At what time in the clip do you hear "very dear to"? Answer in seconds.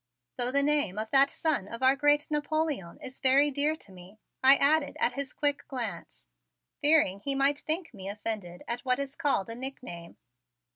3.19-3.91